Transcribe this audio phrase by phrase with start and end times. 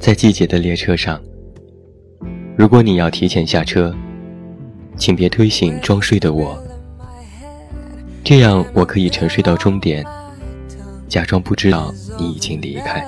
[0.00, 1.20] 在季节的列车上，
[2.56, 3.94] 如果你要提前下车，
[4.96, 6.58] 请别推醒装睡的我，
[8.24, 10.02] 这样我可以沉睡到终点，
[11.06, 13.06] 假装不知道你已经离开。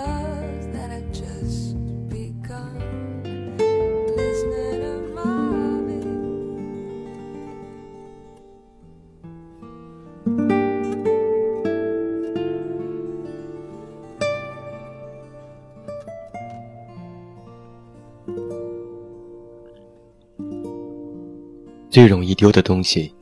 [21.93, 23.15] 最容易丢的东西：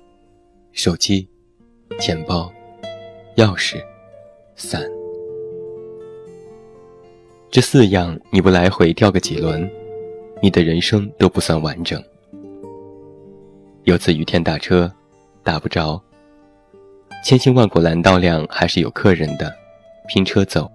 [0.71, 1.29] 手机、
[1.99, 2.49] 钱包、
[3.35, 3.85] 钥匙、
[4.55, 4.89] 伞。
[7.51, 9.69] 这四样你不来回掉个几轮，
[10.41, 12.01] 你的人生都不算完整。
[13.83, 14.89] 有次雨天打车，
[15.43, 16.01] 打不着，
[17.25, 19.53] 千辛万苦拦到辆还是有客人的，
[20.07, 20.71] 拼车走。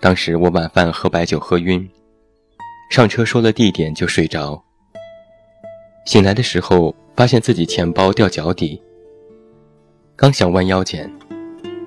[0.00, 1.86] 当时我晚饭喝白酒喝晕，
[2.90, 4.58] 上车说了地点就睡着。
[6.04, 8.80] 醒来的时候，发现自己钱包掉脚底。
[10.16, 11.10] 刚想弯腰捡，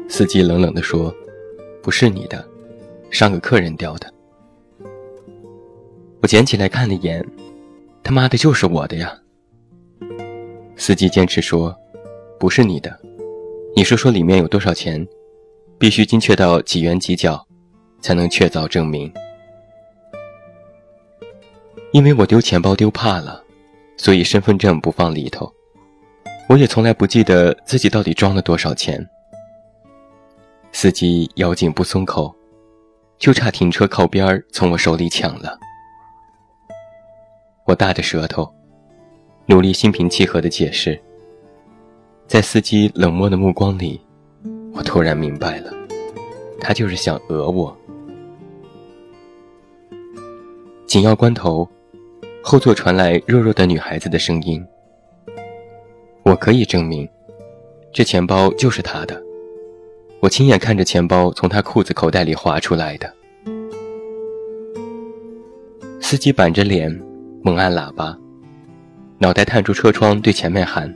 [0.07, 1.13] 司机冷冷地说
[1.83, 2.47] ：“不是你的，
[3.09, 4.11] 上个客人掉的。”
[6.21, 7.25] 我捡起来看了一眼，
[8.03, 9.17] 他妈的就是我的呀！
[10.75, 11.75] 司机坚持说
[12.39, 12.97] ：“不是你的，
[13.75, 15.05] 你说说里面有多少钱，
[15.77, 17.45] 必须精确到几元几角，
[18.01, 19.11] 才能确凿证明。”
[21.91, 23.44] 因为我丢钱包丢怕了。
[23.97, 25.51] 所以身份证不放里头，
[26.49, 29.07] 我也从来不记得自己到底装了多少钱。
[30.71, 32.35] 司机咬紧不松口，
[33.17, 35.57] 就差停车靠边儿从我手里抢了。
[37.65, 38.53] 我大着舌头，
[39.45, 41.01] 努力心平气和的解释。
[42.27, 44.01] 在司机冷漠的目光里，
[44.73, 45.71] 我突然明白了，
[46.59, 47.75] 他就是想讹我。
[50.85, 51.67] 紧要关头。
[52.47, 54.63] 后座传来弱弱的女孩子的声音
[56.21, 57.09] ：“我可以证明，
[57.91, 59.19] 这钱包就是他的。
[60.19, 63.11] 我亲眼看着钱包从他裤子口袋里滑出来的。”
[65.99, 66.95] 司机板着脸，
[67.41, 68.15] 猛按喇叭，
[69.17, 70.93] 脑袋探出车窗对前面喊：“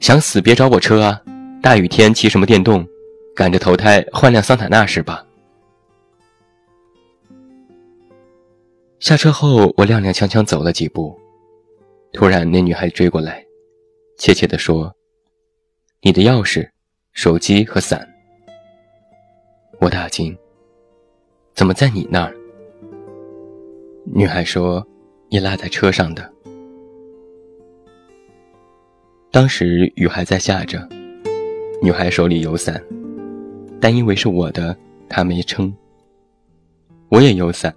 [0.00, 1.22] 想死别找我车啊！
[1.62, 2.84] 大雨天骑什么电动？
[3.32, 5.24] 赶着投胎换辆桑塔纳是吧？”
[9.04, 11.14] 下车后，我踉踉跄跄走了几步，
[12.14, 13.44] 突然那女孩追过来，
[14.16, 14.90] 怯怯地说
[16.00, 16.66] ：“你的钥匙、
[17.12, 18.08] 手机和伞。”
[19.78, 20.34] 我大惊
[21.52, 22.34] ：“怎么在你那儿？”
[24.10, 24.82] 女孩说
[25.28, 26.32] ：“你落在车上的。”
[29.30, 30.88] 当时雨还在下着，
[31.82, 32.82] 女孩手里有伞，
[33.78, 34.74] 但因为是我的，
[35.10, 35.70] 她没撑。
[37.10, 37.70] 我也有伞。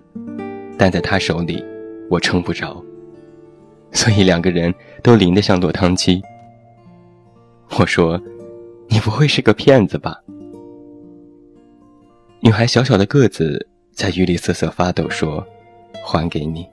[0.77, 1.63] 但在他手里，
[2.09, 2.83] 我撑不着，
[3.91, 6.21] 所以两个人都淋得像落汤鸡。
[7.79, 8.21] 我说
[8.87, 10.21] ：“你不会是个骗子吧？”
[12.39, 15.45] 女孩小小的个子在雨里瑟瑟发抖，说
[16.05, 16.67] ：“还给你。”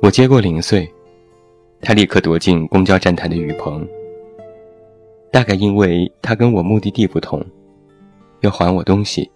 [0.00, 0.90] 我接过零碎，
[1.82, 3.86] 她立刻躲进公交站台的雨棚。
[5.30, 7.44] 大概因为她跟我目的地不同，
[8.40, 9.30] 要还我东西，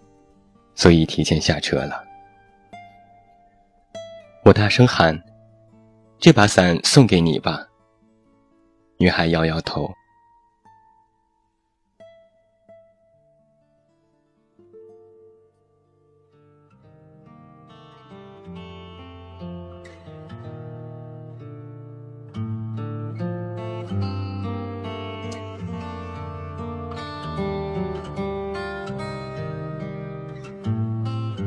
[0.73, 2.03] 所以提前下车了。
[4.45, 5.17] 我大声喊
[6.19, 7.65] ：“这把伞送给你吧。”
[8.99, 9.89] 女孩摇摇头。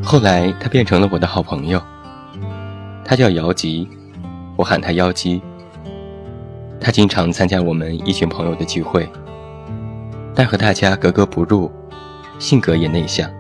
[0.03, 1.83] 后来，她变成了我的好朋友。
[3.09, 3.89] 他叫姚吉，
[4.57, 5.41] 我喊他妖姬。
[6.81, 9.09] 他经常参加我们一群朋友的聚会，
[10.35, 11.71] 但和大家格格不入，
[12.41, 13.31] 性格也内向。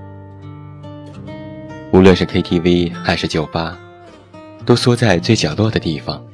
[1.93, 3.77] 无论是 KTV 还是酒吧，
[4.65, 6.25] 都缩在最角落的地方，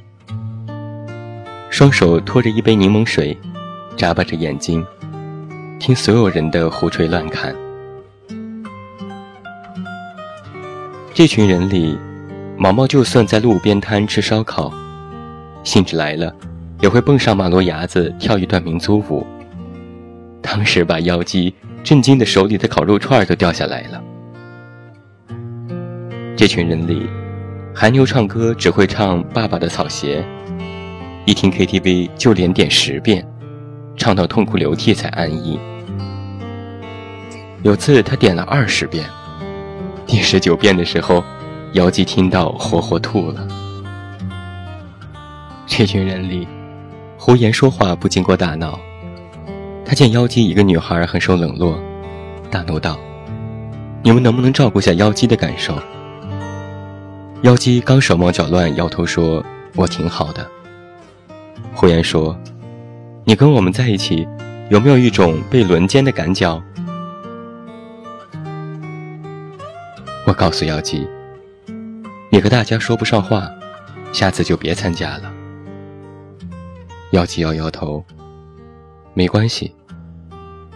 [1.70, 3.34] 双手托着一杯柠檬水，
[3.96, 4.84] 眨巴着眼睛，
[5.80, 7.56] 听所有人的胡吹乱侃。
[11.14, 11.98] 这群人里。
[12.56, 14.72] 毛毛就算在路边摊吃烧烤，
[15.64, 16.32] 兴致来了，
[16.80, 19.26] 也会蹦上马路牙子跳一段民族舞。
[20.40, 24.02] 当时把妖姬震惊的手里的烤肉串都掉下来了。
[26.36, 27.08] 这群人里，
[27.74, 30.24] 韩牛唱歌只会唱《爸爸的草鞋》，
[31.24, 33.26] 一听 KTV 就连点十遍，
[33.96, 35.58] 唱到痛哭流涕才安逸。
[37.62, 39.04] 有次他点了二十遍，
[40.06, 41.22] 第十九遍的时候，
[41.72, 43.48] 妖姬听到，活活吐了。
[45.66, 46.46] 这群人里，
[47.16, 48.78] 胡言说话不经过大脑。
[49.82, 51.78] 他见妖姬一个女孩很受冷落，
[52.50, 52.98] 大怒道
[54.04, 55.74] ：“你们能不能照顾下妖姬的感受？”
[57.40, 59.42] 妖姬刚手忙脚乱，摇头说
[59.74, 60.46] ：“我挺好的。”
[61.74, 62.38] 胡言说
[63.24, 64.28] ：“你跟我们在一起，
[64.68, 66.62] 有没有一种被轮奸的感觉？”
[70.26, 71.06] 我告诉妖姬
[72.34, 73.46] ：“你和大家说不上话，
[74.10, 75.30] 下次就别参加了。”
[77.12, 78.02] 妖姬摇摇头
[79.12, 79.70] ：“没关系，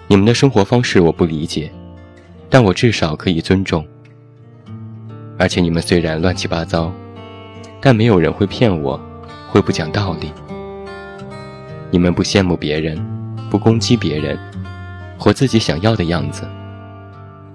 [0.07, 1.73] 你们的生活方式我不理解，
[2.51, 3.83] 但我至少可以尊重。
[5.39, 6.93] 而且你们虽然乱七八糟，
[7.81, 9.01] 但没有人会骗我，
[9.49, 10.31] 会不讲道理。
[11.91, 13.03] 你们不羡慕别人，
[13.49, 14.39] 不攻击别人，
[15.19, 16.47] 活自己想要的样子，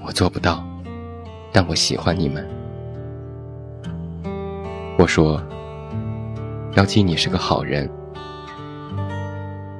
[0.03, 0.67] 我做不到。”
[1.53, 2.60] 但我喜欢你们。
[5.01, 5.41] 我说
[6.77, 7.89] ：“妖姬，你是个好人。”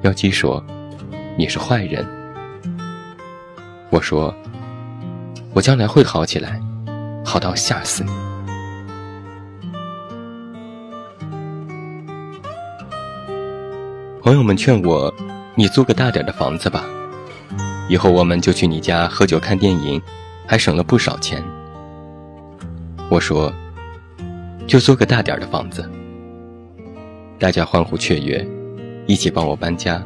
[0.02, 0.60] 妖姬说
[1.38, 2.04] ：“你是坏人。”
[3.88, 4.34] 我说
[5.54, 6.60] ：“我将来会好起来，
[7.24, 8.10] 好到吓死你。”
[14.24, 15.14] 朋友们劝我
[15.54, 16.82] ：“你租个大点的房子吧，
[17.88, 20.02] 以后我们就去你家喝酒看电影，
[20.48, 21.40] 还省了不少钱。”
[23.08, 23.52] 我说
[24.66, 25.88] ：“就租个大点的房子。”
[27.38, 28.46] 大家欢呼雀跃，
[29.06, 30.02] 一起帮我搬家。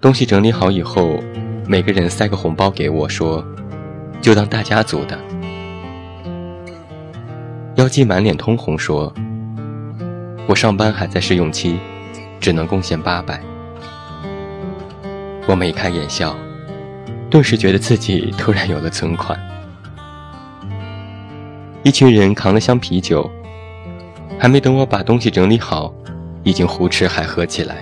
[0.00, 1.18] 东西整理好以后，
[1.66, 3.44] 每个人塞个红包给我，说
[4.22, 5.18] ：“就当大家族的。”
[7.74, 9.12] 妖姬满脸通红，说
[10.46, 11.78] ：“我上班还在试用期，
[12.38, 13.42] 只能贡献八百。”
[15.48, 16.36] 我眉开眼笑，
[17.28, 19.38] 顿时觉得自己突然有了存款。
[21.86, 23.30] 一群人扛了箱啤酒，
[24.40, 25.94] 还没等我把东西整理好，
[26.42, 27.76] 已经胡吃海喝起来。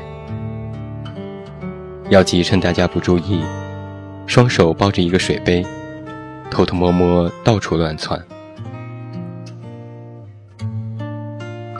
[2.10, 3.42] 妖姬趁大家不注意，
[4.26, 5.64] 双手抱着一个水杯，
[6.50, 8.22] 偷偷摸摸到处乱窜。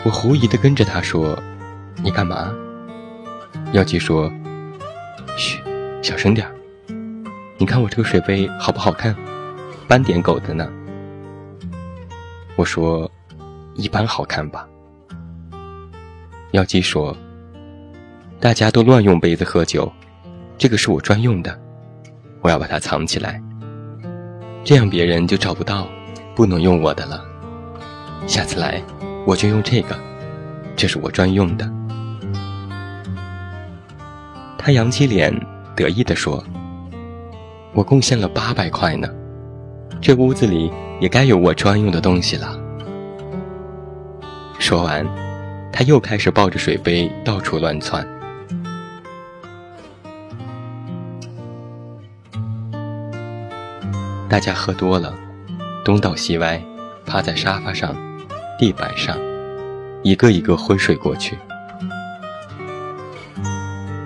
[0.02, 1.38] 我狐疑的跟着他说
[2.02, 2.50] ：“你干嘛？”
[3.72, 4.32] 妖姬说
[5.36, 5.58] ：“嘘，
[6.00, 6.48] 小声点
[7.58, 9.14] 你看我这个水杯好不好看？
[9.86, 10.66] 斑点狗的呢。”
[12.56, 13.10] 我说
[13.74, 14.66] ：“一般好看吧。”
[16.52, 17.16] 妖姬说
[18.38, 19.92] ：“大家都乱用杯子喝酒，
[20.56, 21.58] 这个是我专用的，
[22.40, 23.42] 我要把它藏起来，
[24.62, 25.88] 这样别人就找不到，
[26.34, 27.24] 不能用我的了。
[28.26, 28.80] 下次来，
[29.26, 29.98] 我就用这个，
[30.76, 31.68] 这是我专用的。”
[34.56, 35.34] 他扬起脸，
[35.74, 36.42] 得意地说
[37.74, 39.08] ：“我贡献了八百块呢，
[40.04, 40.70] 这屋子里。”
[41.00, 42.56] 也该有我专用的东西了。
[44.58, 45.04] 说完，
[45.72, 48.06] 他又开始抱着水杯到处乱窜。
[54.28, 55.12] 大家喝多了，
[55.84, 56.62] 东倒西歪，
[57.04, 57.94] 趴在沙发上、
[58.58, 59.18] 地板上，
[60.02, 61.36] 一个一个昏睡过去。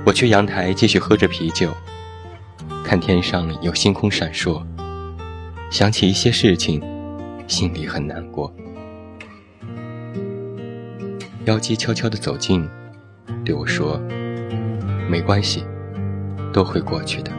[0.05, 1.71] 我去阳台继续喝着啤酒，
[2.83, 4.63] 看天上有星空闪烁。
[5.71, 6.83] 想起一些事情，
[7.47, 8.53] 心里很难过。
[11.45, 12.69] 妖姬悄悄地走近，
[13.45, 14.01] 对我说
[15.09, 15.65] ：“没关系，
[16.53, 17.31] 都会过去的。”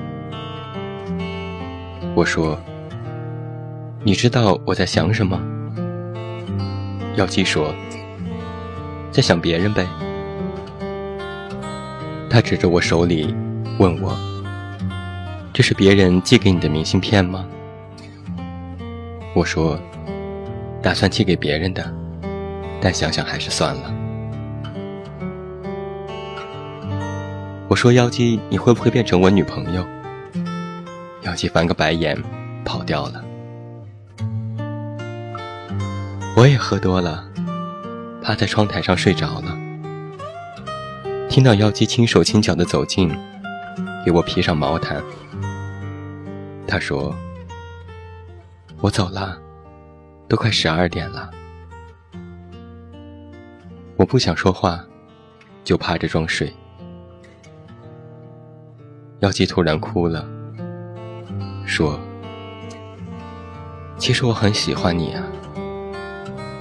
[2.15, 2.57] 我说
[4.05, 5.41] ：“你知道我在想什么？”
[7.17, 7.73] 妖姬说
[9.11, 9.87] ：“在想别人呗。”
[12.29, 13.35] 他指着我手里，
[13.79, 14.15] 问我
[15.51, 17.45] ：“这是别人寄给你的明信片吗？”
[19.35, 19.79] 我说
[20.81, 21.93] ：“打算寄给别人的，
[22.81, 23.93] 但想想还是算了。”
[27.69, 29.85] 我说：“妖姬，你会不会变成我女朋友？”
[31.21, 32.17] 妖姬翻个白眼，
[32.65, 33.23] 跑掉了。
[36.35, 37.23] 我也喝多了，
[38.23, 39.55] 趴在窗台上睡着了。
[41.29, 43.15] 听到妖姬轻手轻脚的走近，
[44.03, 44.99] 给我披上毛毯。
[46.67, 47.15] 他说。
[48.81, 49.37] 我走了，
[50.29, 51.29] 都快十二点了。
[53.97, 54.81] 我不想说话，
[55.65, 56.49] 就趴着装睡。
[59.19, 60.25] 妖姬突然哭了，
[61.65, 61.99] 说
[63.99, 65.21] ：“其实我很喜欢你啊，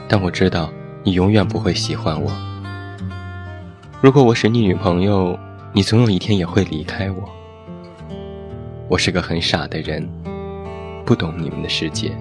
[0.08, 0.72] 但我知道
[1.04, 2.32] 你永远不会喜欢我。
[4.02, 5.38] 如果我是你女朋友，
[5.72, 7.28] 你总有一天也会离开我。
[8.88, 10.04] 我是个很傻的人。”
[11.08, 12.14] 不懂你们的世界。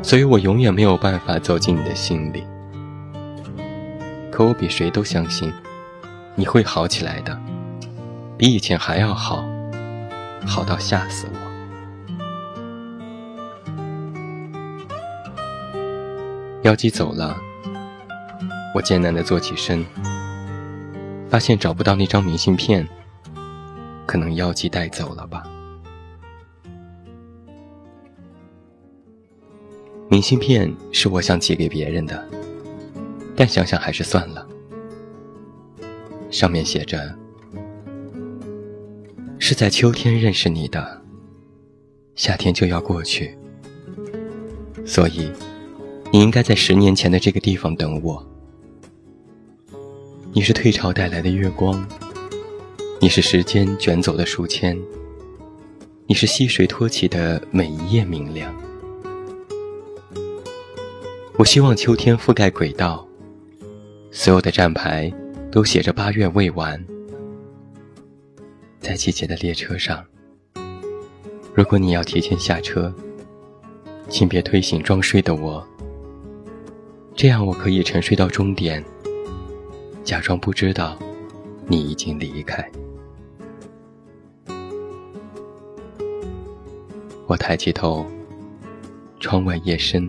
[0.00, 2.44] 所以我永远没有办法走进你的心里。
[4.30, 5.52] 可我比谁都相信，
[6.36, 7.36] 你会好起来的，
[8.38, 9.44] 比以前还要好，
[10.46, 11.38] 好到吓死我。
[16.62, 17.36] 妖姬走了，
[18.72, 19.84] 我艰难地坐起身，
[21.28, 22.88] 发现找不到那张明信片，
[24.06, 25.42] 可能妖姬带走了吧。
[30.14, 32.24] 明信片是我想寄给别人的，
[33.34, 34.46] 但想想还是算了。
[36.30, 37.12] 上面写着
[39.40, 41.02] ：“是在秋天认识你的，
[42.14, 43.36] 夏天就要过去，
[44.86, 45.32] 所以
[46.12, 48.24] 你应该在十年前的这个地方等我。
[50.32, 51.84] 你是退潮带来的月光，
[53.00, 54.80] 你是时间卷走的书签，
[56.06, 58.54] 你是溪水托起的每一页明亮。”
[61.36, 63.04] 我希望秋天覆盖轨道，
[64.12, 65.12] 所有的站牌
[65.50, 66.82] 都写着八月未完。
[68.78, 70.04] 在季节的列车上，
[71.52, 72.94] 如果你要提前下车，
[74.08, 75.66] 请别推醒装睡的我，
[77.16, 78.82] 这样我可以沉睡到终点，
[80.04, 80.96] 假装不知道
[81.66, 82.64] 你已经离开。
[87.26, 88.06] 我抬起头，
[89.18, 90.08] 窗外夜深。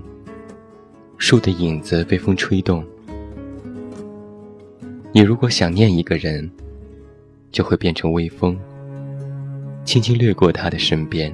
[1.17, 2.85] 树的影子被风吹动。
[5.11, 6.49] 你如果想念一个人，
[7.51, 8.57] 就会变成微风，
[9.85, 11.33] 轻轻掠过他的身边。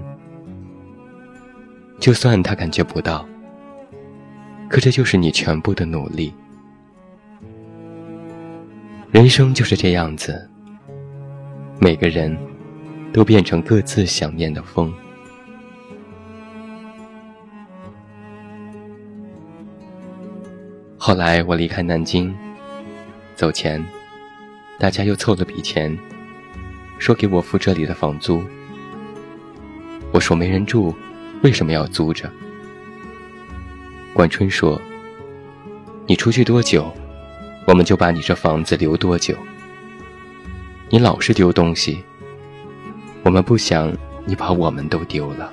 [1.99, 3.27] 就算他感觉不到，
[4.69, 6.33] 可这就是你全部的努力。
[9.11, 10.47] 人生就是这样子，
[11.79, 12.35] 每个人
[13.11, 14.93] 都变成各自想念的风。
[21.03, 22.31] 后来我离开南京，
[23.33, 23.83] 走前，
[24.77, 25.97] 大家又凑了笔钱，
[26.99, 28.43] 说给我付这里的房租。
[30.11, 30.93] 我说没人住，
[31.41, 32.31] 为什么要租着？
[34.13, 34.79] 管春说
[36.05, 36.93] ：“你出去多久，
[37.65, 39.35] 我们就把你这房子留多久。
[40.91, 42.03] 你老是丢东西，
[43.23, 43.91] 我们不想
[44.23, 45.51] 你把我们都丢了。”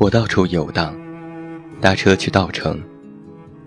[0.00, 0.96] 我到处游荡，
[1.78, 2.82] 搭车去稻城，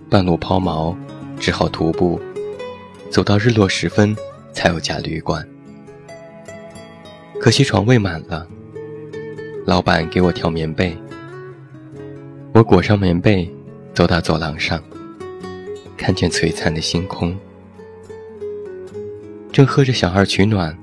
[0.09, 0.95] 半路抛锚，
[1.39, 2.19] 只好徒步，
[3.11, 4.17] 走到日落时分
[4.51, 5.47] 才有家旅馆。
[7.39, 8.47] 可惜床位满了，
[9.67, 10.97] 老板给我挑棉被，
[12.51, 13.47] 我裹上棉被，
[13.93, 14.83] 走到走廊上，
[15.95, 17.37] 看见璀璨的星空，
[19.51, 20.75] 正喝着小二取暖，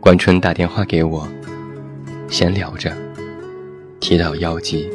[0.00, 1.28] 关春打电话给我，
[2.28, 2.92] 闲聊着。
[4.00, 4.90] 提到妖姬，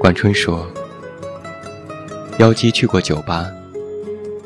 [0.00, 0.66] 管春说
[2.38, 3.46] ：“妖姬去过酒吧，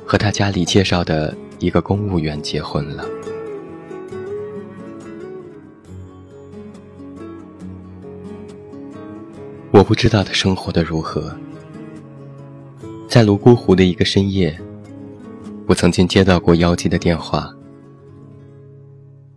[0.04, 3.04] 和他家里介绍的一个公务员结婚了。”
[9.70, 11.32] 我不知道他生活的如何。
[13.06, 14.58] 在泸沽湖的一个深夜，
[15.66, 17.54] 我曾经接到过妖姬的电话，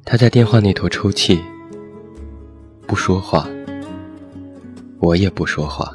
[0.06, 1.42] 他在电话那头抽泣。
[2.88, 3.48] 不说话，
[5.00, 5.92] 我也不说话，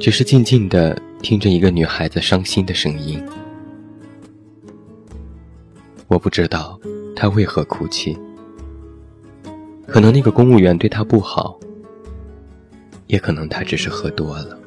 [0.00, 3.22] 只是静静的听着一个女孩子伤心的声音。
[6.08, 6.80] 我不知道
[7.14, 8.16] 她为何哭泣，
[9.86, 11.58] 可能那个公务员对她不好，
[13.06, 14.58] 也可能她只是喝多了。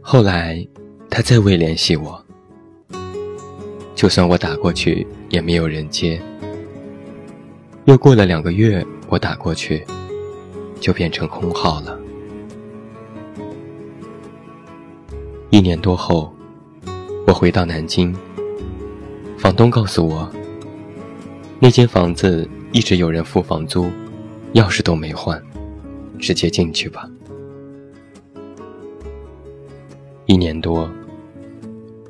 [0.00, 0.66] 后来，
[1.08, 2.20] 她再未联系我，
[3.94, 6.20] 就算我打过去，也没有人接。
[7.86, 9.84] 又过了两个月，我打过去，
[10.80, 12.00] 就变成空号了。
[15.50, 16.34] 一年多后，
[17.26, 18.16] 我回到南京，
[19.36, 20.26] 房东告诉我，
[21.60, 23.84] 那间房子一直有人付房租，
[24.54, 25.40] 钥匙都没换，
[26.18, 27.06] 直接进去吧。
[30.24, 30.90] 一年多，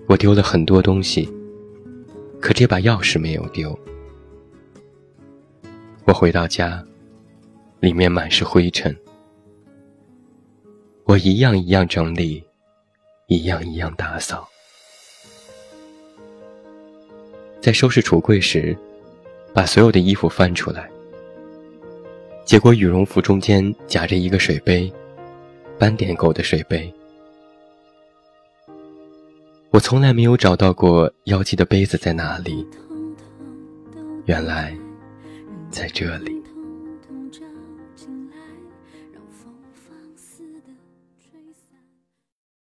[0.06, 1.28] 我丢了很多东西，
[2.40, 3.76] 可这把钥匙没有丢。
[6.06, 6.84] 我回到家，
[7.80, 8.94] 里面满是灰尘。
[11.04, 12.44] 我一样一样整理，
[13.26, 14.46] 一样一样打扫。
[17.60, 18.76] 在收拾橱柜时，
[19.54, 20.90] 把所有的衣服翻出来，
[22.44, 24.92] 结果羽绒服中间夹着一个水杯，
[25.78, 26.92] 斑点狗的水杯。
[29.70, 32.66] 我从来没有找到过妖姬的杯子在哪里，
[34.26, 34.76] 原来
[35.74, 36.43] 在这里。